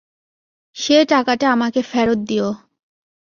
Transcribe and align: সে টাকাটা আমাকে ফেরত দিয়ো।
সে 0.75 0.97
টাকাটা 1.05 1.47
আমাকে 1.51 1.81
ফেরত 1.81 2.19
দিয়ো। 2.27 2.49